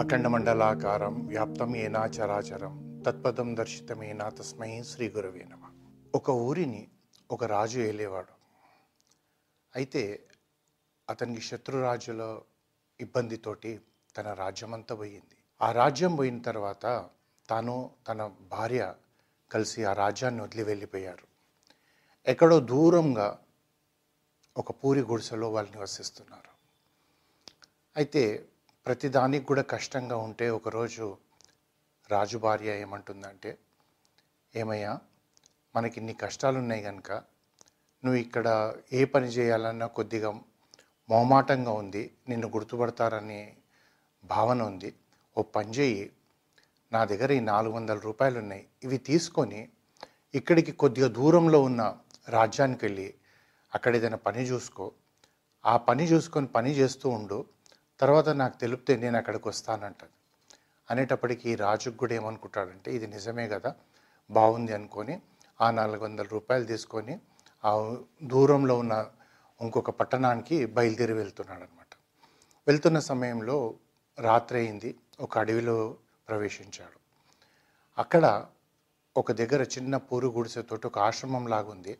అఖండమండలాకారం 0.00 1.26
వ్యాప్తం 1.26 1.76
ఏనా 1.76 2.06
చరాచరం 2.06 3.02
తత్పదం 3.06 3.56
దర్శితమేనా 3.56 4.28
తస్మై 4.28 4.82
శ్రీ 4.82 5.08
గురవే 5.08 5.44
నమ. 5.44 5.70
ఒక 6.14 6.30
ఊరిని 6.30 6.88
ఒక 7.30 7.44
రాజు 7.44 7.80
ఏలేవాడు. 7.80 8.32
అయితే 9.76 10.26
అతనికి 11.10 11.40
శత్రురాజుల 11.40 12.40
ఇబ్బందితోటి 13.00 13.80
తన 14.16 14.32
రాజ్యమంతా 14.32 14.94
పోయింది. 14.94 15.36
ఆ 15.62 15.72
రాజ్యం 15.72 16.16
పోయిన 16.16 16.42
తర్వాత 16.42 17.04
తాను 17.50 17.90
తన 18.08 18.30
భార్య 18.50 18.94
కలిసి 19.52 19.84
ఆ 19.84 19.92
రాజ్యాన్ని 19.92 20.42
వదిలి 20.42 20.62
వెళ్ళిపోయారు. 20.62 21.26
ఎక్కడో 22.26 22.60
దూరంగా 22.60 23.38
ఒక 24.56 24.70
పూరి 24.70 25.00
గుడిసెలో 25.00 25.50
వాళ్ళు 25.50 25.70
నివసిస్తున్నారు. 25.70 26.50
అయితే 27.96 28.48
ప్రతిదానికి 28.86 29.44
కూడా 29.44 29.62
కష్టంగా 29.62 30.16
ఉంటే 30.16 30.46
ఒకరోజు 30.50 31.06
రాజు 32.10 32.38
భార్య 32.38 32.70
ఏమంటుందంటే 32.84 33.50
ఏమయ్యా 34.54 34.92
మనకి 35.74 35.96
ఇన్ని 36.00 36.14
కష్టాలు 36.14 36.58
ఉన్నాయి 36.58 36.82
కనుక 36.82 37.10
నువ్వు 38.02 38.18
ఇక్కడ 38.20 38.46
ఏ 38.92 39.04
పని 39.04 39.26
చేయాలన్నా 39.26 39.86
కొద్దిగా 39.86 40.30
మొహమాటంగా 41.08 41.72
ఉంది 41.72 42.02
నిన్ను 42.28 42.48
గుర్తుపడతారనే 42.48 43.42
భావన 44.24 44.62
ఉంది 44.62 44.90
ఓ 45.36 45.42
పని 45.56 45.70
చేయి 45.70 46.02
నా 46.92 47.00
దగ్గర 47.04 47.30
ఈ 47.32 47.40
నాలుగు 47.40 47.74
వందల 47.74 47.98
రూపాయలు 47.98 48.38
ఉన్నాయి 48.38 48.64
ఇవి 48.84 48.98
తీసుకొని 48.98 49.60
ఇక్కడికి 50.34 50.72
కొద్దిగా 50.72 51.08
దూరంలో 51.08 51.58
ఉన్న 51.62 51.82
రాజ్యానికి 52.28 52.82
వెళ్ళి 52.86 53.08
అక్కడ 53.74 53.92
ఏదైనా 53.96 54.18
పని 54.26 54.42
చూసుకో. 54.42 54.86
ఆ 55.64 55.76
పని 55.88 56.04
చూసుకొని 56.04 56.46
పని 56.46 56.70
చేస్తూ 56.70 57.06
ఉండు. 57.08 57.38
తర్వాత 58.00 58.28
నాకు 58.28 58.56
తెలిపితే 58.56 58.96
నేను 58.96 59.16
అక్కడికి 59.16 59.48
వస్తానంటది. 59.48 60.14
అనేటప్పటికీ 60.90 61.54
రాజుకు 61.54 61.96
కూడా 61.96 62.14
ఏమనుకుంటాడంటే 62.14 62.90
ఇది 62.94 63.06
నిజమే 63.06 63.48
కదా 63.48 63.74
బాగుంది 64.30 64.72
అనుకొని 64.72 65.22
ఆ 65.60 65.70
నాలుగు 65.70 66.04
వందల 66.04 66.26
రూపాయలు 66.32 66.64
తీసుకొని 66.64 67.20
ఆ 67.64 67.72
దూరంలో 68.22 68.78
ఉన్న 68.78 69.06
ఇంకొక 69.60 69.90
పట్టణానికి 69.90 70.66
బయలుదేరి 70.66 71.12
వెళ్తున్నాడు 71.12 71.60
అనమాట 71.60 71.92
వెళ్తున్న 72.66 72.98
సమయంలో 72.98 73.74
రాత్రి 74.18 74.58
అయింది 74.58 74.90
ఒక 75.20 75.38
అడవిలో 75.38 75.96
ప్రవేశించాడు. 76.28 76.98
అక్కడ 77.98 78.46
ఒక 79.16 79.32
దగ్గర 79.32 79.62
చిన్న 79.62 79.96
పూరు 79.96 80.28
గుడిసెతోటి 80.28 80.86
ఒక 80.86 80.98
ఆశ్రమం 80.98 81.46
లాగుంది. 81.48 81.98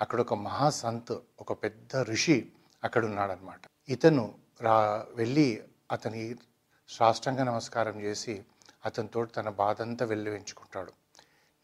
అక్కడ 0.00 0.20
ఒక 0.20 0.34
మహాసంత్ 0.34 1.12
ఒక 1.40 1.52
పెద్ద 1.52 1.96
ఋషి 1.96 2.52
అక్కడ 2.84 3.04
ఉన్నాడనమాట 3.04 3.60
ఇతను 3.88 4.34
రా 4.62 5.06
వెళ్ళి 5.14 5.62
అతని 5.92 6.36
సాష్టంగ 6.88 7.42
నమస్కారం 7.42 8.00
చేసి 8.00 8.42
అతనితో 8.86 9.24
తన 9.24 9.48
బాధ 9.48 9.82
అంతా 9.82 10.06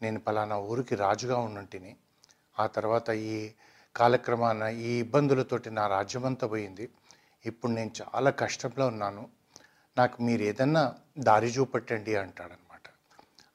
నేను 0.01 0.19
పలానా 0.19 0.57
ఊరికి 0.57 0.95
రాజుగా 0.95 1.37
ఉన్నంటిని 1.37 1.95
ఆ 2.59 2.67
తర్వాత 2.67 3.09
ఈ 3.09 3.51
కాలక్రమాన 3.95 4.63
ఈ 4.63 4.99
ఇబ్బందులతోటి 4.99 5.69
నా 5.69 5.87
రాజ్యమంతా 5.87 6.47
పోయింది. 6.47 6.89
ఇప్పుడు 7.45 7.71
నేను 7.71 7.91
చాలా 8.01 8.29
కష్టంలో 8.29 8.87
ఉన్నాను. 8.87 9.29
నాకు 9.97 10.23
మీరు 10.23 10.41
ఏదన్నా 10.41 10.95
దారి 11.19 11.47
చూపెట్టండి 11.47 12.15
అంటాడనమాట. 12.15 12.81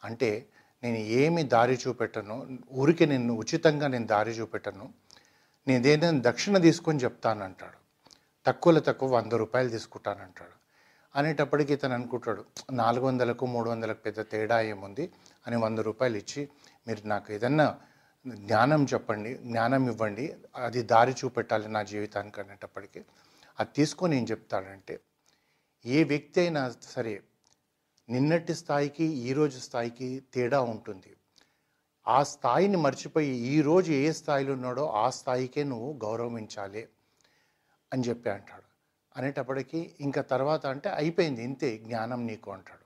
అంటే 0.04 0.46
నేను 0.82 0.96
ఏమి 0.96 1.42
దారి 1.42 1.78
చూపెట్టను 1.88 2.60
ఊరికి 2.72 3.06
నేను 3.06 3.34
ఉచితంగా 3.34 3.86
నేను 3.86 4.06
దారి 4.06 4.30
చూపెట్టను 4.30 4.92
నేనేదైనా 5.68 6.30
దక్షిణ 6.30 6.58
తీసుకొని 6.58 6.98
చెప్తానంటాడు. 6.98 7.79
తక్కువలో 8.46 8.80
తక్కువ 8.80 9.08
వంద 9.16 9.32
రూపాయలు 9.32 9.70
తీసుకుంటానంటాడు. 9.70 10.56
అనేటప్పటికి 11.14 11.72
ఇతను 11.72 11.94
అనుకుంటాడు 11.94 12.42
నాలుగు 12.72 13.04
వందలకు 13.06 13.44
మూడు 13.46 13.68
వందలకు 13.70 14.00
పెద్ద 14.00 14.20
తేడా 14.32 14.58
ఏముంది 14.72 15.04
అని 15.46 15.56
వంద 15.56 15.78
రూపాయలు 15.78 16.16
ఇచ్చి 16.16 16.42
మీరు 16.88 17.02
నాకు 17.06 17.28
ఏదన్నా 17.32 17.66
జ్ఞానం 18.24 18.82
చెప్పండి 18.92 19.30
జ్ఞానం 19.48 19.82
ఇవ్వండి 19.92 20.24
అది 20.66 20.82
దారి 20.82 21.14
చూపెట్టాలి 21.20 21.68
నా 21.68 21.82
జీవితానికి 21.82 22.40
అనేటప్పటికీ 22.40 23.00
అది 23.60 23.70
తీసుకొని 23.74 24.16
ఏం 24.18 24.24
చెప్తాడంటే 24.24 24.94
ఏ 25.84 26.04
వ్యక్తి 26.04 26.38
అయినా 26.40 26.62
సరే 26.94 27.14
నిన్నటి 28.08 28.54
స్థాయికి 28.54 29.06
ఈరోజు 29.28 29.58
స్థాయికి 29.58 30.08
తేడా 30.34 30.60
ఉంటుంది. 30.60 31.10
ఆ 32.06 32.18
స్థాయిని 32.32 32.76
మర్చిపోయి 32.76 33.32
ఈరోజు 33.54 33.90
ఏ 33.92 34.12
స్థాయిలో 34.12 34.52
ఉన్నాడో 34.52 34.84
ఆ 35.02 35.06
స్థాయికే 35.10 35.64
నువ్వు 35.64 35.90
గౌరవించాలి. 36.04 36.82
అని 37.92 38.02
చెప్పి 38.02 38.30
అంటాడు. 38.30 38.62
అనేటప్పటికీ 39.16 39.94
ఇంకా 40.00 40.22
తర్వాత 40.22 40.66
అంటే 40.66 40.88
అయిపోయింది 40.88 41.44
ఇంతే 41.44 41.78
జ్ఞానం 41.78 42.26
నీకు 42.26 42.50
అంటాడు. 42.50 42.84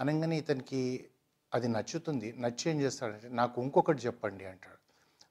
అనగానే 0.00 0.38
ఇతనికి 0.38 1.08
అది 1.54 1.68
నచ్చుతుంది. 1.68 2.32
నచ్చి 2.32 2.70
ఏం 2.70 2.80
చేస్తాడంటే 2.80 3.28
నాకు 3.28 3.62
ఇంకొకటి 3.62 3.98
చెప్పండి 3.98 4.44
అంటాడు. 4.44 4.78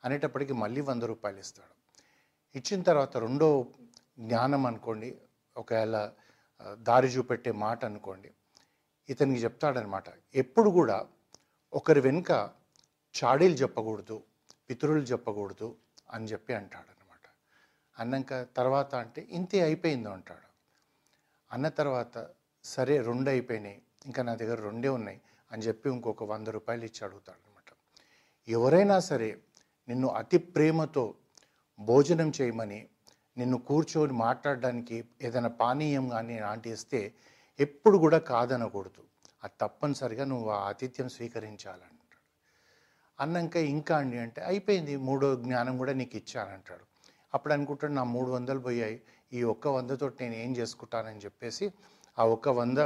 అనేటప్పటికి 0.05 0.53
మళ్ళీ 0.53 0.81
వంద 0.81 1.03
రూపాయలు 1.03 1.39
ఇస్తాడు. 1.39 1.73
ఇచ్చిన 2.57 2.81
తర్వాత 2.81 3.17
రెండో 3.17 3.65
జ్ఞానం 4.19 4.65
అనుకోండి 4.65 5.17
ఒకవేళ 5.57 6.11
దారి 6.73 7.07
చూపెట్టే 7.07 7.51
మాట 7.51 7.85
అనుకోండి 7.85 8.31
ఇతనికి 9.09 9.43
చెప్తాడనమాట. 9.43 10.03
ఎప్పుడు 10.35 10.69
కూడా 10.69 11.07
ఒకరి 11.73 12.01
వెనుక 12.01 12.49
చాడీలు 13.23 13.53
చెప్పకూడదు 13.53 14.23
పితరులు 14.69 15.03
చెప్పకూడదు 15.03 15.75
అని 16.11 16.25
చెప్పి 16.25 16.53
అంటాడు. 16.53 17.02
అన్నాక 17.99 18.47
తర్వాత 18.57 18.95
అంటే 18.95 19.27
ఇంతే 19.29 19.61
అయిపోయిందో 19.61 20.09
అంటాడు. 20.09 20.47
అన్న 21.51 21.67
తర్వాత 21.69 22.27
సరే 22.63 23.01
రెండు 23.01 23.29
అయిపోయినాయి 23.29 23.81
ఇంకా 24.05 24.23
నా 24.23 24.35
దగ్గర 24.35 24.61
రెండే 24.61 24.89
ఉన్నాయి 24.89 25.21
అని 25.51 25.61
చెప్పి 25.61 25.89
ఇంకొక 25.89 26.23
వంద 26.23 26.47
రూపాయలు 26.47 26.85
ఇచ్చి 26.85 27.05
అడుగుతాడు 27.05 27.37
అనమాట 27.37 27.69
ఎవరైనా 28.47 28.99
సరే 28.99 29.41
నిన్ను 29.87 30.07
అతి 30.07 30.37
ప్రేమతో 30.37 31.15
భోజనం 31.79 32.31
చేయమని 32.41 32.89
నిన్ను 33.37 33.57
కూర్చొని 33.57 34.13
మాట్లాడడానికి 34.13 35.05
ఏదైనా 35.21 35.49
పానీయం 35.49 36.09
కానీ 36.09 36.39
లాంటి 36.39 36.69
ఇస్తే 36.69 37.13
ఎప్పుడు 37.59 37.97
కూడా 37.97 38.17
కాదనకూడదు. 38.17 39.03
అది 39.43 39.53
తప్పనిసరిగా 39.61 40.25
నువ్వు 40.25 40.49
ఆ 40.49 40.59
ఆతిథ్యం 40.69 41.09
స్వీకరించాలంటాడు. 41.09 42.19
అన్నాక 43.19 43.55
ఇంకా 43.55 43.97
అండి 43.97 44.17
అంటే 44.17 44.41
అయిపోయింది 44.41 44.97
మూడో 44.97 45.35
జ్ఞానం 45.35 45.77
కూడా 45.77 45.93
నీకు 45.93 46.17
ఇచ్చానంటాడు. 46.17 46.92
అప్పుడు 47.33 47.53
అనుకుంటాడు 47.53 47.93
నా 47.93 48.03
మూడు 48.03 48.29
వందలు 48.31 48.59
పోయాయి. 48.59 48.97
ఈ 49.33 49.43
ఒక్క 49.43 49.67
వందతో 49.67 50.07
నేను 50.21 50.35
ఏం 50.35 50.51
చేసుకుంటానని 50.57 51.19
చెప్పేసి 51.19 51.71
ఆ 52.19 52.25
ఒక్క 52.25 52.49
వంద 52.49 52.77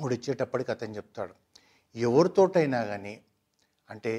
ఉడిచ్చేటప్పటికి 0.00 0.70
అతను 0.70 0.96
చెప్తాడు. 0.96 1.34
ఎవరితోటైనా 1.94 2.84
కానీ 2.84 3.14
అంటే 3.88 4.12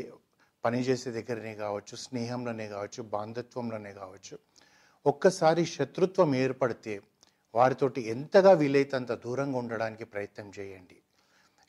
పని 0.64 0.80
చేసే 0.80 1.12
దగ్గరనే 1.12 1.56
కావచ్చు 1.56 1.96
స్నేహంలోనే 1.96 2.68
కావచ్చు 2.68 3.04
బాంధత్వంలోనే 3.04 3.94
కావచ్చు 3.94 4.36
ఒక్కసారి 5.06 5.66
శత్రుత్వం 5.66 6.36
ఏర్పడితే 6.36 7.02
వారితోటి 7.56 8.02
ఎంతగా 8.02 8.52
వీలైతే 8.52 8.96
అంత 8.98 9.12
దూరంగా 9.12 9.58
ఉండడానికి 9.58 10.04
ప్రయత్నం 10.04 10.52
చేయండి. 10.60 10.98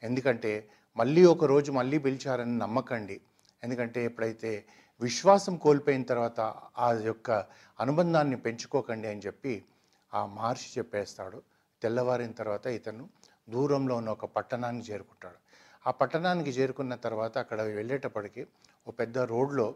ఎందుకంటే 0.03 0.53
మళ్ళీ 0.97 1.25
ఒక 1.25 1.44
రోజు 1.44 1.72
మళ్ళీ 1.72 1.98
పిలిచారని 1.98 2.59
నమ్మకండి. 2.59 3.20
ఎందుకంటే 3.62 4.04
ఎప్పుడైతే 4.04 4.53
విశ్వాసం 5.00 5.55
కోల్పోయిన 5.56 6.03
తర్వాత 6.03 6.41
ఆ 6.78 6.88
యొక్క 7.05 7.31
అనుబంధాన్ని 7.78 8.37
పెంచుకోకండి 8.37 9.09
అని 9.09 9.22
చెప్పి 9.27 9.55
ఆ 10.12 10.21
మహర్షి 10.27 10.69
చెప్పేస్తాడు. 10.78 11.38
తెల్లవారిన 11.82 12.32
తర్వాత 12.32 12.66
ఇతను 12.78 13.05
దూరంలో 13.49 13.94
ఉన్న 13.97 14.09
ఒక 14.09 14.25
పట్టణానికి 14.37 14.93
చేరుకుంటాడు. 14.93 15.38
ఆ 15.84 15.91
పట్టణానికి 15.91 16.50
చేరుకున్న 16.50 16.94
తర్వాత 16.94 17.34
అక్కడ 17.38 17.60
వెళ్ళేటప్పటికి 17.78 18.43
ఒక 18.87 18.94
పెద్ద 18.99 19.19
రోడ్లో 19.32 19.66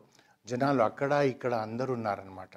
జనాలు 0.47 0.83
అక్కడ 0.83 1.12
ఇక్కడ 1.33 1.55
అందరూ 1.67 1.93
ఉన్నారనమాట 1.93 2.55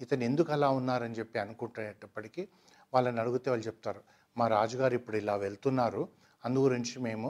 ఇతను 0.00 0.24
ఎందుకు 0.24 0.50
అలా 0.52 0.68
ఉన్నారని 0.70 1.14
చెప్పి 1.14 1.38
అనుకుంటునేటప్పటికీ 1.38 2.42
వాళ్ళని 2.92 3.20
అడిగితే 3.20 3.50
వాళ్ళు 3.50 3.66
చెప్తారు 3.66 4.02
మా 4.36 4.48
రాజుగారు 4.48 4.94
ఇప్పుడు 4.94 5.16
ఇలా 5.16 5.36
వెళ్తున్నారు. 5.36 6.02
అందు 6.44 6.60
గురించి 6.60 6.94
మేము 7.02 7.28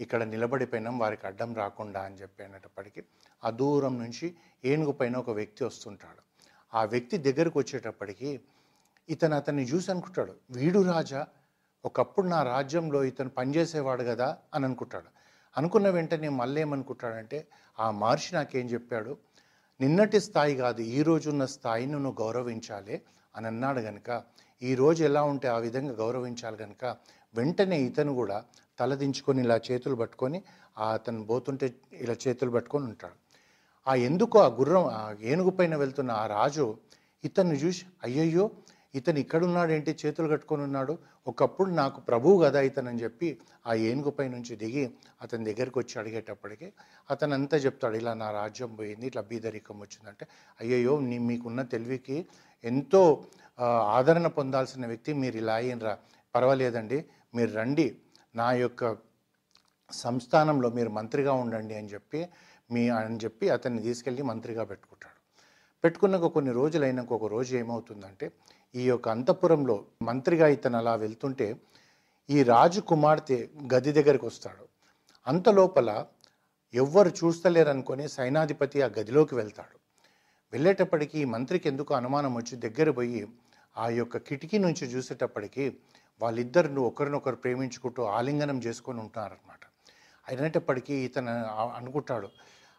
ఇక్కడ 0.00 0.22
నిలబడిపోయినాం 0.22 0.98
వారికి 0.98 1.26
అడ్డం 1.26 1.54
రాకుండా 1.54 2.00
అని 2.02 2.14
చెప్పి 2.14 2.44
అనేటప్పటికీ 2.44 3.02
ఆ 3.44 3.50
దూరం 3.50 3.98
నుంచి 3.98 4.34
ఏనుగు 4.64 4.92
పైన 4.92 5.16
ఒక 5.16 5.30
వ్యక్తి 5.30 5.64
వస్తుంటాడు. 5.64 6.22
ఆ 6.74 6.84
వ్యక్తి 6.84 7.16
దగ్గరకు 7.18 7.58
వచ్చేటప్పటికి 7.58 8.40
ఇతను 9.08 9.36
అతన్ని 9.36 9.62
చూసి 9.62 9.90
అనుకుంటాడు 9.90 10.34
వీడు 10.50 10.80
రాజా? 10.80 11.26
ఒకప్పుడు 11.84 12.26
నా 12.26 12.42
రాజ్యంలో 12.42 13.04
ఇతను 13.04 13.28
పనిచేసేవాడు 13.28 14.02
కదా? 14.02 14.38
అని 14.54 14.64
అనుకుంటాడు. 14.64 15.06
అనుకున్న 15.56 15.88
వెంటనే 15.88 16.28
మళ్ళీ 16.28 16.60
ఏమనుకుంటాడంటే 16.60 17.46
ఆ 17.80 17.90
మహర్షి 17.90 18.34
నాకేం 18.34 18.66
చెప్పాడు? 18.66 19.18
నిన్నటి 19.80 20.20
స్థాయి 20.20 20.56
కాదు 20.56 20.80
ఈ 20.80 21.02
రోజున్న 21.02 21.44
స్థాయిని 21.44 21.92
నువ్వు 21.92 22.24
గౌరవించాలి 22.24 23.02
అని 23.36 23.46
అన్నాడు 23.46 23.80
కనుక 23.80 24.22
ఈ 24.62 24.74
రోజు 24.74 25.04
ఎలా 25.04 25.22
ఉంటే 25.22 25.48
ఆ 25.48 25.58
విధంగా 25.58 25.92
గౌరవించాలి 25.92 26.56
కనుక 26.56 26.96
వెంటనే 27.34 27.78
ఇతను 27.88 28.12
కూడా 28.14 28.38
తలదించుకొని 28.78 29.40
ఇలా 29.46 29.56
చేతులు 29.68 29.96
పట్టుకొని 29.96 30.38
అతను 30.86 31.22
పోతుంటే 31.24 31.66
ఇలా 32.04 32.16
చేతులు 32.24 32.50
పట్టుకొని 32.50 32.84
ఉంటాడు. 32.90 33.16
ఆ 33.86 33.92
ఎందుకు 34.08 34.36
ఆ 34.38 34.48
గుర్రం 34.58 34.84
ఆ 34.96 35.02
ఏనుగు 35.32 35.52
పైన 35.58 35.74
వెళ్తున్న 35.76 36.10
ఆ 36.22 36.24
రాజు 36.36 36.66
ఇతన్ని 37.24 37.56
చూసి 37.62 37.82
అయ్యయ్యో 38.04 38.44
ఇతను 38.94 39.18
ఇక్కడున్నాడు 39.22 39.70
ఏంటి 39.72 39.92
చేతులు 40.02 40.28
కట్టుకొని 40.28 40.62
ఉన్నాడు. 40.68 40.94
ఒకప్పుడు 41.26 41.70
నాకు 41.80 41.98
ప్రభువు 42.00 42.36
కదా 42.44 42.60
ఇతనని 42.60 43.00
చెప్పి 43.04 43.28
ఆ 43.66 43.74
ఏనుగుపై 43.88 44.26
నుంచి 44.28 44.52
దిగి 44.56 44.84
అతని 45.22 45.44
దగ్గరికి 45.44 45.78
వచ్చి 45.78 45.94
అడిగేటప్పటికి 45.98 46.68
అతను 47.10 47.34
అంతా 47.34 47.56
చెప్తాడు 47.56 47.96
ఇలా 47.96 48.14
నా 48.14 48.28
రాజ్యం 48.30 48.70
పోయింది 48.78 49.06
ఇట్లా 49.10 49.22
బీదరికం 49.30 49.78
వచ్చిందంటే 49.80 50.26
అయ్యయ్యో 50.60 50.94
నీ 51.10 51.18
మీకున్న 51.28 51.62
తెలివికి 51.74 52.16
ఎంతో 52.64 53.02
ఆదరణ 53.96 54.26
పొందాల్సిన 54.38 54.84
వ్యక్తి 54.86 55.10
మీరు 55.14 55.36
ఇలా 55.36 55.56
అయినరా? 55.62 55.94
పర్వాలేదండి 56.34 56.98
మీరు 57.34 57.52
రండి 57.52 57.96
నా 58.36 58.52
యొక్క 58.52 58.96
సంస్థానంలో 59.92 60.70
మీరు 60.70 60.90
మంత్రిగా 60.90 61.32
ఉండండి 61.32 61.74
అని 61.74 61.88
చెప్పి 61.88 62.20
మీ 62.72 62.88
అని 62.88 63.16
చెప్పి 63.16 63.48
అతన్ని 63.48 63.82
తీసుకెళ్ళి 63.82 64.22
మంత్రిగా 64.22 64.64
పెట్టుకుంటాడు. 64.64 65.18
పెట్టుకున్నాక 65.84 66.26
కొన్ని 66.26 66.52
రోజులు 66.52 66.84
అయినాక 66.84 67.12
ఒక 67.12 67.26
రోజు 67.30 67.56
ఏమవుతుందంటే 67.56 68.32
ఈ 68.74 68.82
యొక్క 68.84 69.08
అంతఃపురంలో 69.08 69.84
మంత్రిగా 70.02 70.46
ఇతను 70.46 70.76
అలా 70.76 70.94
వెళ్తుంటే 70.94 71.56
ఈ 72.28 72.42
రాజు 72.42 72.80
కుమార్తె 72.80 73.48
గది 73.74 73.92
దగ్గరికి 73.92 74.26
వస్తాడు. 74.26 74.64
అంత 75.26 75.48
లోపల 75.48 76.06
ఎవ్వరు 76.74 77.08
చూస్తలేరనుకొని 77.08 78.08
సైనాధిపతి 78.08 78.82
ఆ 78.82 78.86
గదిలోకి 78.86 79.34
వెళ్తాడు. 79.34 79.76
వెళ్ళేటప్పటికీ 80.52 81.20
ఈ 81.20 81.24
మంత్రికి 81.24 81.68
ఎందుకు 81.68 81.94
అనుమానం 81.94 82.34
వచ్చి 82.34 82.56
దగ్గర 82.56 82.90
పోయి 82.90 83.26
ఆ 83.76 83.88
యొక్క 83.88 84.18
కిటికీ 84.18 84.58
నుంచి 84.58 84.86
చూసేటప్పటికీ 84.86 85.64
వాళ్ళిద్దరు 86.20 86.80
ఒకరినొకరు 86.80 87.36
ప్రేమించుకుంటూ 87.36 88.02
ఆలింగనం 88.02 88.58
చేసుకొని 88.58 89.00
ఉంటున్నారనమాట 89.00 89.60
అయినప్పటికీ 90.26 91.04
ఇతను 91.04 91.32
అనుకుంటాడు 91.78 92.28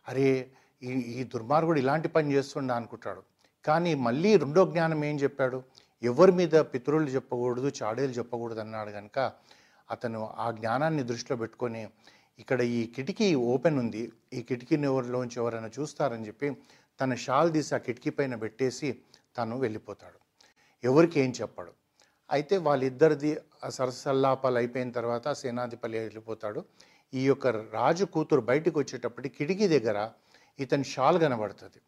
అరే 0.08 0.54
ఈ 0.84 0.92
ఈ 0.92 1.24
దుర్మార్గుడు 1.24 1.80
ఇలాంటి 1.80 2.08
పని 2.08 2.34
చేస్తుండ 2.34 2.72
అనుకుంటాడు. 2.72 3.22
కానీ 3.66 3.96
మళ్ళీ 3.96 4.38
రెండో 4.38 4.66
జ్ఞానం 4.66 5.06
ఏం 5.06 5.20
చెప్పాడు? 5.20 5.64
ఎవరి 6.04 6.32
మీద 6.32 6.56
పితరులు 6.56 7.06
చెప్పకూడదు 7.06 7.72
చాడేలు 7.82 8.12
చెప్పకూడదు 8.12 8.60
అన్నాడు 8.60 8.92
కనుక 8.92 9.20
అతను 9.92 10.20
ఆ 10.38 10.52
జ్ఞానాన్ని 10.52 11.04
దృష్టిలో 11.04 11.38
పెట్టుకొని 11.38 11.88
ఇక్కడ 12.40 12.62
ఈ 12.62 12.86
కిటికీ 12.96 13.36
ఓపెన్ 13.36 13.80
ఉంది 13.80 14.12
ఈ 14.34 14.42
కిటికీని 14.42 14.88
ఎవరిలోంచి 14.88 15.40
ఎవరైనా 15.40 15.70
చూస్తారని 15.80 16.28
చెప్పి 16.28 16.50
తన 17.02 17.16
షాల్ 17.16 17.54
తీసి 17.54 17.76
ఆ 17.76 17.78
కిటికీ 17.78 18.10
పైన 18.10 18.36
పెట్టేసి 18.36 19.04
తను 19.38 19.58
వెళ్ళిపోతాడు. 19.58 20.20
ఎవరికి 20.90 21.18
ఏం 21.24 21.32
చెప్పాడు. 21.40 21.72
అయితే 22.30 22.56
వాళ్ళిద్దరిది 22.68 23.32
సరసల్లాపాలు 23.78 24.58
అయిపోయిన 24.62 24.92
తర్వాత 24.98 25.28
సేనాధిపతి 25.42 25.96
వెళ్ళిపోతాడు. 26.06 26.62
ఈ 27.14 27.24
యొక్క 27.30 27.48
రాజు 27.78 28.06
కూతురు 28.14 28.42
బయటకు 28.50 28.78
వచ్చేటప్పటికి 28.82 29.36
కిటికీ 29.40 29.66
దగ్గర 29.76 29.98
ఇతని 30.64 30.86
షాల్ 30.94 31.18
కనబడుతుంది. 31.24 31.80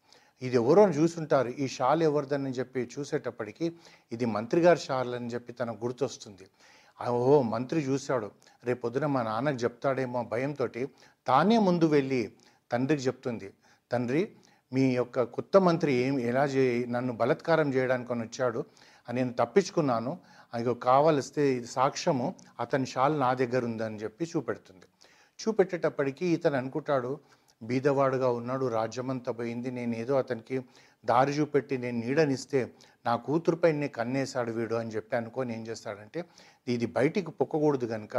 ఇది 0.42 0.56
ఎవరో 0.62 0.82
చూసుంటారు. 0.98 1.50
ఈ 1.62 1.66
షాల్ 1.76 2.02
ఎవరిదని 2.08 2.52
చెప్పి 2.58 2.80
చూసేటప్పటికి 2.94 3.66
ఇది 4.14 4.26
మంత్రి 4.36 4.60
గారి 4.66 4.80
షాల్ 4.86 5.12
అని 5.18 5.28
చెప్పి 5.34 5.52
తనకు 5.60 5.78
గుర్తొస్తుంది. 5.84 6.46
ఓ 6.98 7.36
మంత్రి 7.54 7.80
చూశాడు. 7.88 8.28
రేపు 8.66 8.80
పొద్దున 8.84 9.06
మా 9.14 9.22
నాన్నకు 9.30 9.58
చెప్తాడేమో 9.64 10.20
భయంతో 10.32 10.66
తానే 11.26 11.56
ముందు 11.68 11.86
వెళ్ళి 11.96 12.22
తండ్రికి 12.72 13.02
చెప్తుంది. 13.08 13.48
తండ్రి 13.92 14.22
మీ 14.72 14.84
యొక్క 15.00 15.22
కొత్త 15.36 15.56
మంత్రి 15.66 15.92
ఏం 16.04 16.14
ఎలా 16.30 16.44
చే 16.54 16.62
నన్ను 16.94 17.12
బలత్కారం 17.20 17.68
చేయడానికి 17.74 18.10
అని 18.14 18.22
వచ్చాడు 18.26 18.60
అని 19.08 19.16
నేను 19.20 19.34
తప్పించుకున్నాను. 19.40 20.12
అయ్యో 20.56 20.72
కావలిస్తే 20.88 21.42
ఇది 21.58 21.68
సాక్ష్యము. 21.76 22.26
అతని 22.62 22.86
షాల్ 22.92 23.14
నా 23.24 23.30
దగ్గర 23.40 23.62
ఉందని 23.70 24.00
చెప్పి 24.04 24.24
చూపెడుతుంది. 24.32 24.86
చూపెట్టేటప్పటికీ 25.38 26.26
ఇతను 26.36 26.56
అనుకుంటాడు 26.62 27.12
బీదవాడుగా 27.62 28.28
ఉన్నాడు 28.40 28.64
రాజ్యమంతా 28.78 29.30
పోయింది. 29.38 29.68
నేను 29.78 29.94
ఏదో 30.02 30.14
అతనికి 30.22 30.56
దారి 31.04 31.32
చూపెట్టి 31.38 31.74
నేను 31.84 31.98
నీడనిస్తే 32.04 32.60
నా 33.06 33.12
కూతురుపై 33.26 33.70
నే 33.80 33.88
కన్నేశాడు 33.98 34.50
వీడు 34.58 34.76
అని 34.82 34.92
చెప్పి 34.96 35.14
అనుకొని 35.20 35.50
ఏం 35.56 35.62
చేస్తాడంటే 35.68 36.20
ఇది 36.74 36.86
బయటికి 36.98 37.30
పొక్కకూడదు 37.40 37.86
కనుక 37.94 38.16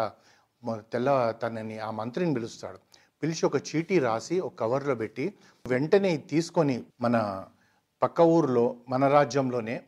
తెల్ల 0.93 1.09
తనని 1.41 1.77
ఆ 1.87 1.89
మంత్రిని 1.99 2.33
పిలుస్తాడు. 2.37 2.79
పిలిచి 3.23 3.45
ఒక 3.45 3.55
చీటీ 3.69 3.99
రాసి 3.99 4.39
ఒక 4.39 4.53
కవర్లో 4.59 4.95
పెట్టి 4.95 5.33
వెంటనే 5.67 6.17
తీసుకొని 6.17 6.83
మన 7.01 7.45
పక్క 8.01 8.21
ఊరిలో 8.21 8.75
మన 8.89 9.07
రాజ్యంలోనే 9.07 9.81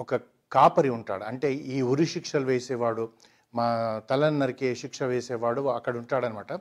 ఒక 0.00 0.14
కాపరి 0.52 0.88
ఉంటాడు. 0.88 1.24
అంటే 1.24 1.54
ఈ 1.54 1.82
ఉరి 1.82 2.06
శిక్షలు 2.06 2.44
వేసేవాడు 2.44 3.08
మా 3.54 3.66
తలను 4.10 4.38
నరికే 4.38 4.74
శిక్ష 4.74 5.02
వేసేవాడు 5.02 5.60
అక్కడ 5.60 5.96
ఉంటాడనమాట. 5.96 6.52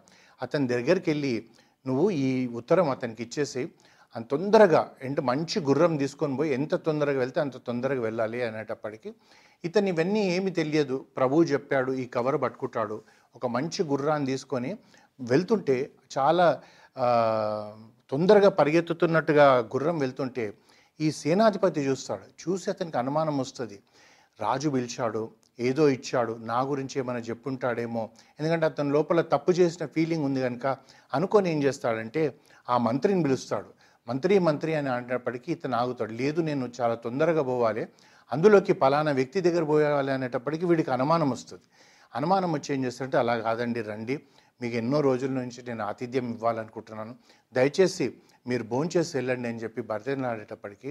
అతని 0.42 0.68
దగ్గరికి 0.68 1.10
వెళ్ళి 1.10 1.46
నువ్వు 1.88 2.10
ఈ 2.10 2.48
ఉత్తరం 2.48 2.90
అతనికి 2.90 3.24
ఇచ్చేసి 3.24 3.70
అంత 4.16 4.28
తొందరగా 4.28 4.92
అంటే 5.04 5.22
మంచి 5.22 5.60
గుర్రం 5.60 5.98
తీసుకొని 5.98 6.38
పోయి 6.38 6.54
ఎంత 6.54 6.76
తొందరగా 6.76 7.20
వెళ్తే 7.20 7.42
అంత 7.42 7.58
తొందరగా 7.58 8.02
వెళ్ళాలి 8.02 8.44
అనేటప్పటికి 8.44 9.14
ఇతను 9.64 9.88
ఇవన్నీ 9.88 10.22
ఏమి 10.36 10.52
తెలియదు. 10.52 11.06
ప్రభువు 11.18 11.44
చెప్పాడు 11.44 11.92
ఈ 11.92 12.06
కవర్ 12.06 12.42
పట్టుకుంటాడు. 12.42 13.04
ఒక 13.36 13.46
మంచి 13.46 13.84
గుర్రాన్ని 13.84 14.28
తీసుకొని 14.28 14.78
వెళ్తుంటే 15.22 15.92
చాలా 16.18 16.48
తొందరగా 18.12 18.50
పరిగెత్తుతున్నట్టుగా 18.50 19.58
గుర్రం 19.58 19.98
వెళ్తుంటే 20.00 20.54
ఈ 21.00 21.12
సేనాధిపతి 21.12 21.82
చూస్తాడు. 21.82 22.26
చూసి 22.42 22.70
అతనికి 22.70 22.98
అనుమానం 22.98 23.38
వస్తుంది. 23.38 23.80
రాజు 24.40 24.70
పిలిచాడు 24.70 25.30
ఏదో 25.60 25.90
ఇచ్చాడు 25.90 26.34
నా 26.42 26.62
గురించి 26.62 26.96
ఏమైనా 27.00 27.20
చెప్పుంటాడేమో. 27.20 28.10
ఎందుకంటే 28.40 28.66
అతని 28.66 28.92
లోపల 28.92 29.22
తప్పు 29.22 29.52
చేసిన 29.52 29.86
ఫీలింగ్ 29.86 30.24
ఉంది 30.24 30.42
కనుక 30.42 30.78
అనుకొని 31.14 31.52
ఏం 31.52 31.64
చేస్తాడంటే 31.64 32.36
ఆ 32.70 32.78
మంత్రిని 32.78 33.24
పిలుస్తాడు. 33.24 33.70
మంత్రి 34.08 34.40
మంత్రి 34.40 34.76
అని 34.76 34.90
అనేటప్పటికీ 34.90 35.52
ఇతను 35.52 35.76
ఆగుతాడు. 35.76 36.14
లేదు 36.14 36.42
నేను 36.42 36.72
చాలా 36.82 36.96
తొందరగా 36.96 37.42
పోవాలి. 37.42 37.88
అందులోకి 38.32 38.74
పలానా 38.74 39.12
వ్యక్తి 39.12 39.42
దగ్గర 39.42 39.64
పోవాలి 39.64 40.12
అనేటప్పటికీ 40.12 40.66
వీడికి 40.66 40.92
అనుమానం 40.92 41.30
వస్తుంది. 41.30 41.64
అనుమానం 42.16 42.52
వచ్చి 42.52 42.76
ఏం 42.76 42.86
చేస్తాడంటే 42.86 43.18
అలా 43.18 43.38
కాదండి 43.38 43.82
రండి. 43.82 44.16
మీకు 44.62 44.76
ఎన్నో 44.76 45.02
రోజుల 45.02 45.32
నుంచి 45.32 45.60
నేను 45.68 45.84
ఆతిథ్యం 45.84 46.34
ఇవ్వాలనుకుంటున్నాను. 46.34 47.16
దయచేసి 47.54 48.06
మీరు 48.48 48.64
భోంచేసి 48.64 49.18
వెళ్ళండి 49.18 49.48
అని 49.48 49.60
చెప్పి 49.60 49.82
భర్తనాడేటప్పటికి 49.82 50.90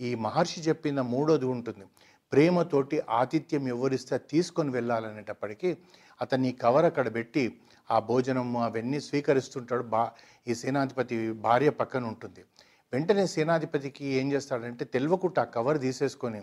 ఈ 0.00 0.14
మహర్షి 0.14 0.60
చెప్పిన 0.60 1.00
మూడోది 1.00 1.44
ఉంటుంది. 1.44 1.84
ప్రేమతోటి 2.32 3.02
ఆతిథ్యం 3.10 3.68
ఎవరిస్తే 3.68 4.18
తీసుకొని 4.18 4.70
వెళ్ళాలనేటప్పటికీ 4.70 5.76
అతన్ని 6.22 6.52
కవర్ 6.52 6.84
అక్కడ 6.84 7.14
పెట్టి 7.14 7.44
ఆ 7.90 7.98
భోజనము 7.98 8.62
అవన్నీ 8.62 9.00
స్వీకరిస్తుంటాడు. 9.00 9.82
బా 9.82 10.02
ఈ 10.48 10.54
సేనాధిపతి 10.54 11.32
భార్య 11.32 11.70
పక్కన 11.70 12.04
ఉంటుంది. 12.04 12.44
వెంటనే 12.92 13.26
సేనాధిపతికి 13.26 14.06
ఏం 14.06 14.32
చేస్తాడంటే 14.32 14.84
తెలియకుండా 14.84 15.42
ఆ 15.42 15.44
కవర్ 15.44 15.78
తీసేసుకొని 15.78 16.40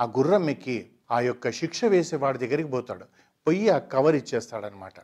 ఆ 0.00 0.04
గుర్రం 0.18 0.50
ఎక్కి 0.50 0.90
ఆ 1.10 1.20
యొక్క 1.20 1.50
శిక్ష 1.50 1.84
వేసే 1.84 2.16
వాడి 2.16 2.38
దగ్గరికి 2.38 2.70
పోతాడు. 2.70 3.06
పోయి 3.46 3.68
ఆ 3.68 3.78
కవర్ 3.78 4.16
ఇచ్చేస్తాడనమాట 4.16 4.94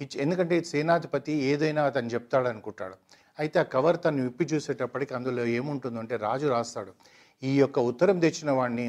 ఇచ్ 0.00 0.16
ఎందుకంటే 0.24 0.56
సేనాధిపతి 0.72 1.32
ఏదైనా 1.50 1.82
అతను 1.90 2.10
చెప్తాడు 2.14 2.48
అనుకుంటాడు 2.48 2.96
అయితే 3.38 3.56
ఆ 3.62 3.66
కవర్ 3.74 3.96
తను 4.04 4.22
విప్పి 4.26 4.44
చూసేటప్పటికి 4.44 5.12
అందులో 5.14 5.44
ఏముంటుందంటే 5.58 6.14
రాజు 6.16 6.46
రాస్తాడు. 6.48 6.92
ఈ 7.42 7.52
యొక్క 7.62 7.78
ఉత్తరం 7.90 8.16
తెచ్చిన 8.24 8.50
వాడిని 8.50 8.86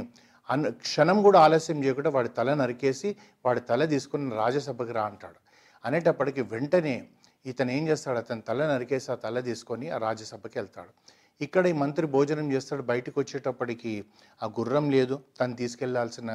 అన్ 0.49 0.63
క్షణం 0.85 1.17
కూడా 1.27 1.39
ఆలస్యం 1.39 1.79
చేయకుండా 1.83 2.09
వాడి 2.09 2.29
తల 2.29 2.53
నరికేసి 2.53 3.09
వాడి 3.45 3.61
తల 3.61 3.85
తీసుకుని 3.85 4.35
రాజ్యసభకి 4.35 4.93
రా 4.97 5.03
అంటాడు. 5.03 5.39
అనేటప్పటికి 5.83 6.41
వెంటనే 6.53 6.95
ఇతను 7.45 7.71
ఏం 7.77 7.83
చేస్తాడు? 7.89 8.17
అతని 8.17 8.41
తల 8.41 8.61
నరికేసి 8.73 9.09
ఆ 9.11 9.17
తల 9.25 9.39
తీసుకొని 9.49 9.87
ఆ 9.95 9.97
రాజ్యసభకి 9.97 10.57
వెళ్తాడు. 10.59 10.91
ఇక్కడ 11.41 11.65
ఈ 11.67 11.75
మంత్రి 11.81 12.05
భోజనం 12.07 12.47
చేస్తాడు 12.53 12.83
బయటకు 12.83 13.17
వచ్చేటప్పటికి 13.19 13.93
ఆ 14.41 14.47
గుర్రం 14.59 14.85
లేదు 14.91 15.15
తను 15.39 15.55
తీసుకెళ్ళాల్సిన 15.55 16.31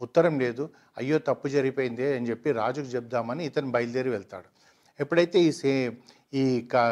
ఉత్తరం 0.00 0.34
లేదు 0.40 0.64
అయ్యో 0.98 1.18
తప్పు 1.28 1.48
జరిగిపోయిందే 1.48 2.06
అని 2.16 2.28
చెప్పి 2.30 2.48
రాజుకు 2.52 2.88
చెప్దామని 2.96 3.42
ఇతను 3.44 3.70
బయలుదేరి 3.70 4.10
వెళ్తాడు. 4.10 4.48
ఎప్పుడైతే 5.00 5.38
ఈ 5.40 5.50
సే 5.52 5.72
ఈ 6.32 6.42
కా 6.72 6.82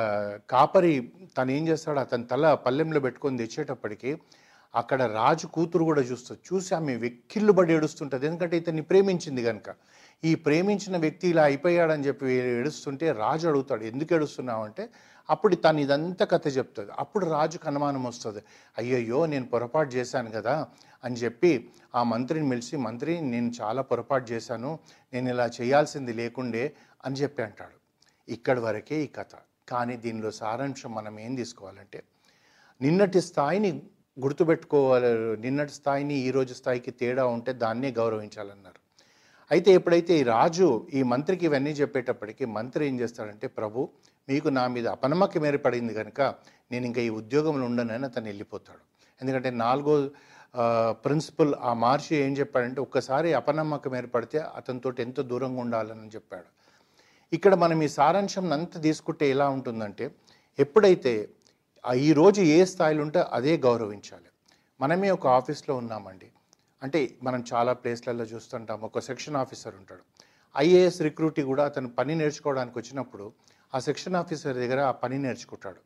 కాపరి 0.49 0.93
తను 1.37 1.51
ఏం 1.51 1.63
చేస్తాడు 1.69 2.01
అతని 2.01 2.25
తల 2.25 2.55
పల్లెంలో 2.67 3.01
పెట్టుకొని 3.01 3.41
తెచ్చేటప్పటికి 3.43 4.11
అక్కడ 4.75 5.03
రాజు 5.03 5.47
కూతురు 5.47 5.85
కూడా 5.85 6.03
చూస్తుంది 6.03 6.41
చూసి 6.49 6.75
ఆమె 6.75 6.95
వెక్కిళ్ళు 6.97 7.53
పడి 7.53 7.73
ఏడుస్తుంటుంది. 7.75 8.27
ఎందుకంటే 8.27 8.57
ఇతన్ని 8.57 8.83
ప్రేమించింది 8.83 9.43
కనుక 9.43 9.71
ఈ 10.25 10.35
ప్రేమించిన 10.35 10.97
వ్యక్తి 10.97 11.27
ఇలా 11.29 11.43
అయిపోయాడని 11.43 12.05
చెప్పి 12.05 12.33
ఏడుస్తుంటే 12.59 13.13
రాజు 13.13 13.49
అడుగుతాడు 13.49 13.83
ఎందుకు 13.83 14.15
ఏడుస్తున్నావు 14.15 14.65
అంటే 14.65 14.85
అప్పుడు 15.29 15.55
తను 15.55 15.79
ఇదంతా 15.81 16.25
కథ 16.25 16.47
చెప్తుంది. 16.57 16.91
అప్పుడు 16.99 17.25
రాజుకు 17.27 17.69
అనుమానం 17.69 18.03
వస్తుంది. 18.05 18.41
అయ్యయ్యో 18.79 19.27
నేను 19.27 19.47
పొరపాటు 19.47 19.91
చేశాను 19.91 20.31
కదా 20.31 20.55
అని 21.05 21.17
చెప్పి 21.17 21.53
ఆ 21.95 22.03
మంత్రిని 22.03 22.47
మెలిసి 22.47 22.77
మంత్రి 22.77 23.21
నేను 23.21 23.53
చాలా 23.61 23.83
పొరపాటు 23.83 24.27
చేశాను. 24.33 24.79
నేను 25.13 25.29
ఇలా 25.31 25.47
చేయాల్సింది 25.61 26.13
లేకుండే 26.13 26.65
అని 27.05 27.17
చెప్పి 27.17 27.43
అంటాడు. 27.43 27.77
ఇక్కడి 28.29 28.61
వరకే 28.61 28.97
ఈ 29.05 29.07
కథ. 29.07 29.35
కానీ 29.69 29.97
దీనిలో 29.97 30.31
సారాంశం 30.31 30.93
మనం 30.95 31.15
ఏం 31.19 31.35
తీసుకోవాలంటే 31.35 32.01
నిన్నటి 32.81 33.21
స్థాయిని 33.21 33.71
గుర్తుపెట్టుకోవాలి. 34.17 35.11
నిన్నటి 35.45 35.73
స్థాయిని 35.79 36.17
ఈరోజు 36.27 36.53
స్థాయికి 36.61 36.93
తేడా 37.01 37.25
ఉంటే 37.35 37.53
దాన్నే 37.63 37.91
గౌరవించాలన్నారు. 38.01 38.81
అయితే 39.51 39.71
ఎప్పుడైతే 39.79 40.13
ఈ 40.21 40.23
రాజు 40.35 40.69
ఈ 40.99 41.01
మంత్రికి 41.13 41.45
ఇవన్నీ 41.49 41.73
చెప్పేటప్పటికి 41.81 42.45
మంత్రి 42.57 42.83
ఏం 42.91 42.95
చేస్తాడంటే 43.01 43.47
ప్రభు 43.59 43.89
మీకు 44.31 44.49
నా 44.59 44.65
మీద 44.75 44.87
అపనమ్మకం 44.97 45.45
ఏర్పడింది 45.51 45.95
కనుక 46.01 46.21
నేను 46.73 46.85
ఇంకా 46.91 47.01
ఈ 47.09 47.11
ఉద్యోగంలో 47.21 47.65
ఉండనని 47.71 48.07
అతను 48.11 48.27
వెళ్ళిపోతాడు. 48.33 48.83
ఎందుకంటే 49.21 49.51
నాలుగో 49.65 49.95
ప్రిన్సిపల్ 51.05 51.53
ఆ 51.69 51.71
మహర్షి 51.85 52.15
ఏం 52.25 52.33
చెప్పాడంటే 52.41 52.81
ఒక్కసారి 52.87 53.29
అపనమ్మకం 53.41 53.95
ఏర్పడితే 54.01 54.39
అతనితో 54.59 54.91
ఎంత 55.05 55.21
దూరంగా 55.31 55.61
ఉండాలని 55.65 56.11
చెప్పాడు. 56.17 56.49
ఇక్కడ 57.33 57.55
మనం 57.65 57.79
ఈ 57.87 57.89
సారాంశం 57.99 58.47
అంతా 58.57 58.79
తీసుకుంటే 58.87 59.25
ఎలా 59.35 59.47
ఉంటుందంటే 59.57 60.05
ఎప్పుడైతే 60.59 61.15
ఈ 61.93 62.13
రోజు 62.13 62.41
ఏ 62.41 62.65
స్థాయిలో 62.65 63.03
ఉంటే 63.03 63.25
అదే 63.33 63.57
గౌరవించాలి. 63.57 64.25
మనమే 64.81 65.11
ఒక 65.11 65.27
ఆఫీస్లో 65.27 65.77
ఉన్నామండి. 65.77 66.27
అంటే 66.83 67.15
మనం 67.23 67.45
చాలా 67.53 67.73
ప్లేస్లలో 67.73 68.25
చూస్తుంటాం. 68.25 68.81
ఒక 68.81 68.99
సెక్షన్ 68.99 69.37
ఆఫీసర్ 69.37 69.75
ఉంటాడు. 69.75 70.01
ఐఏఎస్ 70.57 71.03
రిక్రూటీ 71.03 71.43
కూడా 71.43 71.65
అతను 71.65 71.89
పని 71.89 72.15
నేర్చుకోవడానికి 72.15 72.79
వచ్చినప్పుడు 72.79 73.33
ఆ 73.75 73.79
సెక్షన్ 73.79 74.17
ఆఫీసర్ 74.17 74.57
దగ్గర 74.57 74.81
ఆ 74.81 74.91
పని 74.91 75.19
నేర్చుకుంటాడు. 75.19 75.77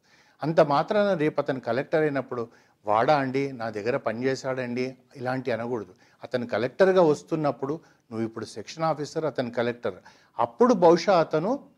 అంత 0.43 0.61
మాత్రాన 0.61 1.14
రేపు 1.14 1.40
అతను 1.40 1.61
కలెక్టర్ 1.61 2.02
అయినప్పుడు 2.02 2.49
వాడా 2.87 3.17
అండి 3.17 3.52
నా 3.52 3.71
దగ్గర 3.71 3.97
పనిచేశాడండి 3.97 4.97
ఇలాంటి 5.17 5.52
అనకూడదు. 5.52 5.95
అతను 6.25 6.47
కలెక్టర్గా 6.47 7.02
వస్తున్నప్పుడు 7.02 7.81
నువ్వు 8.11 8.26
ఇప్పుడు 8.26 8.45
సెక్షన్ 8.45 8.85
ఆఫీసర్ 8.85 9.25
అతను 9.25 9.50
కలెక్టర్ 9.50 9.95
అప్పుడు 10.38 10.75
బహుశా 10.75 11.21
అతను 11.21 11.69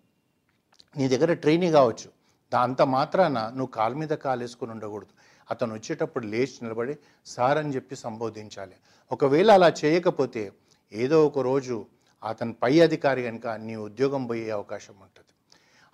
నీ 0.97 1.09
దగ్గర 1.09 1.33
ట్రైనింగ్ 1.33 1.73
కావచ్చు. 1.73 2.20
దాంత 2.53 2.83
మాత్రాన 2.83 3.39
నువ్వు 3.57 3.73
కాలు 3.79 3.95
మీద 3.95 4.09
కాలు 4.09 4.41
వేసుకుని 4.41 4.73
ఉండకూడదు. 4.73 5.13
అతను 5.51 5.75
వచ్చేటప్పుడు 5.75 6.27
లేచి 6.27 6.59
నిలబడి 6.63 6.95
సార్ 7.27 7.59
అని 7.59 7.75
చెప్పి 7.75 7.97
సంబోధించాలి. 7.97 8.77
ఒకవేళ 9.13 9.51
అలా 9.51 9.69
చేయకపోతే 9.85 10.53
ఏదో 10.93 11.27
ఒక 11.27 11.39
రోజు 11.39 11.87
అతని 12.23 12.53
పై 12.53 12.81
అధికారి 12.81 13.23
కనుక 13.23 13.47
నీ 13.47 13.77
ఉద్యోగం 13.77 14.27
పోయే 14.27 14.51
అవకాశం 14.51 14.95
ఉంటుంది. 15.03 15.33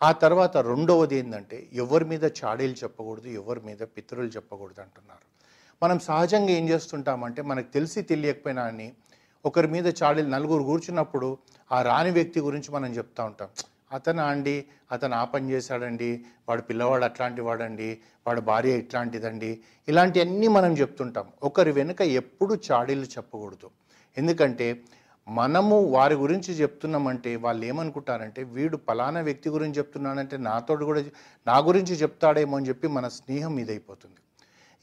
ఆ 0.02 0.12
తర్వాత 0.12 0.56
రెండవది 0.56 1.16
ఏంటంటే 1.18 1.68
ఎవరి 1.74 2.04
మీద 2.04 2.24
చాడీలు 2.24 2.76
చెప్పకూడదు 2.84 3.28
ఎవరి 3.40 3.60
మీద 3.60 3.82
పితరులు 3.96 4.28
చెప్పకూడదు 4.28 4.80
అంటున్నారు. 4.80 5.24
మనం 5.82 5.98
సహజంగా 5.98 6.50
ఏం 6.50 6.68
చేస్తుంటామంటే 6.68 7.42
మనకు 7.42 7.72
తెలిసి 7.72 8.02
తెలియకపోయినా 8.02 8.62
అని 8.62 8.92
ఒకరి 9.44 9.68
మీద 9.68 9.86
చాడీలు 10.02 10.28
నలుగురు 10.28 10.62
కూర్చున్నప్పుడు 10.62 11.38
ఆ 11.72 11.82
రాని 11.82 12.10
వ్యక్తి 12.10 12.40
గురించి 12.40 12.70
మనం 12.72 12.92
చెప్తా 12.92 13.24
ఉంటాం. 13.24 13.48
అతను 13.96 14.22
అండి 14.22 14.64
అతను 14.92 15.14
ఆ 15.14 15.24
పని 15.24 15.50
చేశాడండి 15.50 16.24
వాడు 16.48 16.62
పిల్లవాడు 16.62 17.04
అట్లాంటి 17.04 17.40
వాడండి 17.40 17.98
వాడు 18.26 18.40
భార్య 18.40 18.78
ఇట్లాంటిదండి. 18.78 19.50
ఇలాంటివన్నీ 19.88 20.48
మనం 20.48 20.72
చెప్తుంటాం. 20.72 21.24
ఒకరి 21.42 21.72
వెనుక 21.72 22.00
ఎప్పుడు 22.02 22.54
చాడీలు 22.72 23.04
చెప్పకూడదు. 23.04 23.70
ఎందుకంటే 24.18 24.66
మనము 25.28 25.76
వారి 25.84 26.14
గురించి 26.14 26.54
చెప్తున్నామంటే 26.54 27.36
వాళ్ళు 27.36 27.66
ఏమనుకుంటారంటే 27.66 28.42
వీడు 28.42 28.76
పలానా 28.76 29.20
వ్యక్తి 29.20 29.50
గురించి 29.50 29.74
చెప్తున్నానంటే 29.74 30.36
నాతోడు 30.36 30.84
కూడా 30.84 31.02
నా 31.46 31.58
గురించి 31.58 31.94
చెప్తాడేమో 31.96 32.56
అని 32.56 32.68
చెప్పి 32.68 32.88
మన 32.88 33.08
స్నేహం 33.08 33.58
ఇదైపోతుంది. 33.58 34.20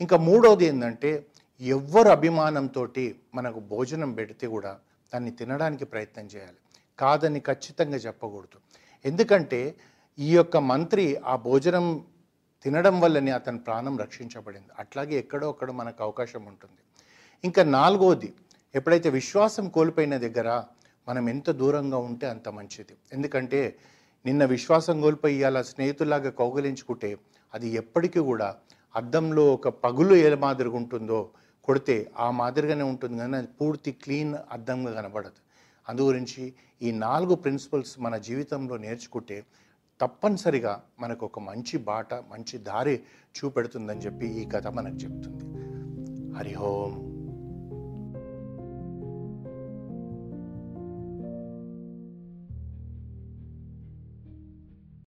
ఇంకా 0.01 0.17
మూడవది 0.17 0.65
ఏంటంటే 0.65 1.25
ఎవ్వరు 1.61 2.09
అభిమానంతో 2.09 2.87
మనకు 3.35 3.59
భోజనం 3.59 4.13
పెడితే 4.13 4.47
కూడా 4.47 4.77
దాన్ని 5.13 5.31
తినడానికి 5.31 5.85
ప్రయత్నం 5.85 6.25
చేయాలి. 6.35 6.59
కాదని 6.99 7.39
ఖచ్చితంగా 7.39 7.97
చెప్పకూడదు. 7.97 8.59
ఎందుకంటే 9.05 9.75
ఈ 10.19 10.35
యొక్క 10.35 10.57
మంత్రి 10.57 11.15
ఆ 11.15 11.35
భోజనం 11.35 12.05
తినడం 12.63 13.01
వల్లనే 13.01 13.31
అతని 13.31 13.59
ప్రాణం 13.59 13.97
రక్షించబడింది. 13.97 14.67
అట్లాగే 14.79 15.15
ఎక్కడో 15.17 15.49
అక్కడ 15.49 15.71
మనకు 15.71 16.03
అవకాశం 16.03 16.45
ఉంటుంది. 16.45 16.81
ఇంకా 17.43 17.63
నాలుగోది 17.63 18.33
ఎప్పుడైతే 18.75 19.09
విశ్వాసం 19.09 19.69
కోల్పోయిన 19.69 20.17
దగ్గర 20.17 20.63
మనం 21.07 21.29
ఎంత 21.29 21.49
దూరంగా 21.51 21.97
ఉంటే 21.97 22.27
అంత 22.27 22.49
మంచిది. 22.49 22.95
ఎందుకంటే 23.13 23.77
నిన్న 24.25 24.45
విశ్వాసం 24.45 25.01
కోల్పోయి 25.01 25.35
ఇవాళ 25.35 25.61
స్నేహితులాగా 25.61 26.29
కౌగలించుకుంటే 26.29 27.17
అది 27.53 27.69
ఎప్పటికీ 27.69 28.19
కూడా 28.19 28.55
అద్దంలో 28.95 29.53
ఒక 29.53 29.67
పగులు 29.67 30.15
ఏ 30.15 30.35
మాదిరిగా 30.35 30.75
ఉంటుందో 30.75 31.29
కొడితే 31.63 32.11
ఆ 32.19 32.31
మాదిరిగానే 32.31 32.83
ఉంటుంది. 32.83 33.17
కానీ 33.17 33.37
అది 33.37 33.47
పూర్తి 33.47 33.91
క్లీన్ 33.91 34.35
అద్దంగా 34.51 35.01
కనబడదు. 35.01 35.39
అందు 35.89 36.01
గురించి 36.01 36.53
ఈ 36.81 36.91
నాలుగు 36.91 37.35
ప్రిన్సిపల్స్ 37.35 37.99
మన 37.99 38.17
జీవితంలో 38.17 38.77
నేర్చుకుంటే 38.77 39.45
తప్పనిసరిగా 40.01 40.83
మనకు 40.99 41.25
ఒక 41.25 41.39
మంచి 41.39 41.77
బాట 41.77 42.13
మంచి 42.13 42.57
దారి 42.57 43.01
చూపెడుతుందని 43.37 43.99
చెప్పి 43.99 44.25
ఈ 44.25 44.45
కథ 44.49 44.67
మనకు 44.67 44.95
చెప్తుంది. 44.95 45.43
హరి 46.37 46.55
ఓం. 46.55 47.12